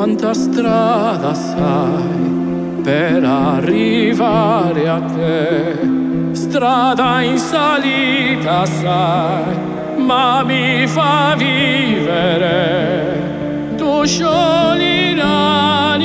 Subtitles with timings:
[0.00, 5.78] quanta strada sai per arrivare a te.
[6.32, 9.58] Strada in salita sai,
[9.98, 13.18] ma mi fa vivere.
[13.76, 15.99] Tu sciogli l'anima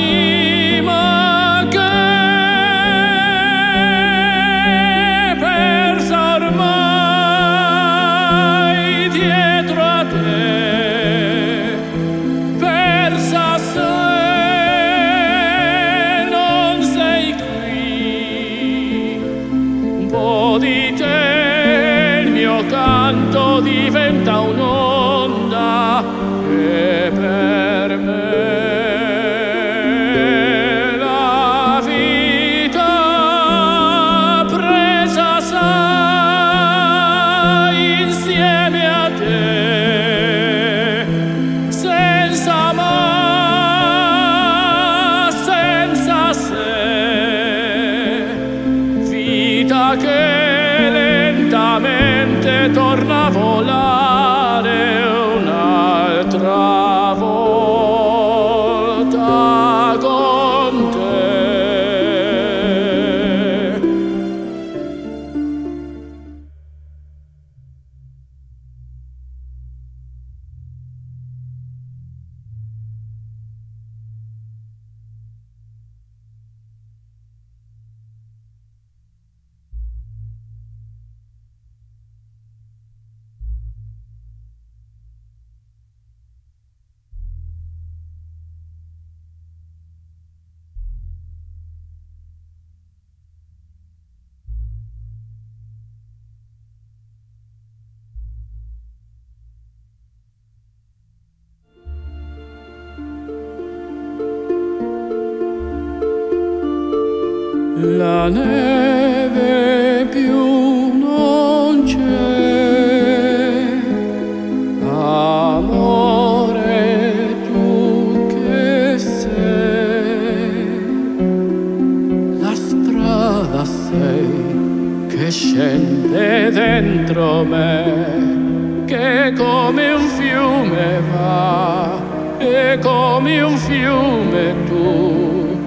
[122.40, 132.00] La strada sei che scende dentro me, che come un fiume va,
[132.38, 135.58] e come un fiume tu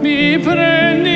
[0.00, 1.09] mi prendi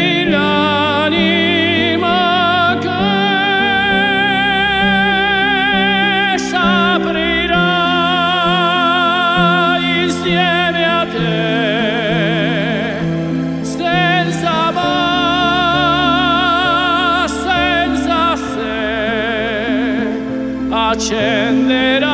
[21.04, 22.04] accenderai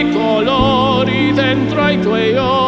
[0.00, 2.59] i colori dentro ai tuoi occhi.